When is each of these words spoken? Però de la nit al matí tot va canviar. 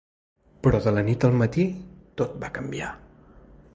Però 0.67 0.79
de 0.85 0.93
la 0.95 1.03
nit 1.09 1.27
al 1.29 1.37
matí 1.41 1.65
tot 2.23 2.35
va 2.45 2.51
canviar. 2.57 2.91